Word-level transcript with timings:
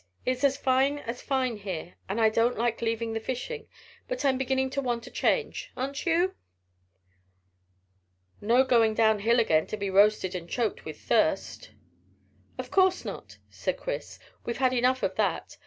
It's 0.25 0.43
as 0.43 0.57
fine 0.57 0.97
as 0.97 1.21
fine 1.21 1.57
here, 1.57 1.93
and 2.09 2.19
I 2.19 2.29
don't 2.29 2.57
like 2.57 2.81
leaving 2.81 3.13
the 3.13 3.19
fishing; 3.19 3.67
but 4.07 4.25
I 4.25 4.29
am 4.29 4.39
beginning 4.39 4.71
to 4.71 4.81
want 4.81 5.05
a 5.05 5.11
change, 5.11 5.71
aren't 5.77 6.07
you?" 6.07 6.33
"No 8.41 8.63
going 8.63 8.95
down 8.95 9.19
hill 9.19 9.39
again 9.39 9.67
to 9.67 9.77
be 9.77 9.91
roasted 9.91 10.33
and 10.33 10.49
choked 10.49 10.85
with 10.85 10.99
thirst." 10.99 11.69
"Of 12.57 12.71
course 12.71 13.05
not," 13.05 13.37
said 13.51 13.77
Chris; 13.77 14.17
"we've 14.43 14.57
had 14.57 14.73
enough 14.73 15.03
of 15.03 15.13
that. 15.17 15.57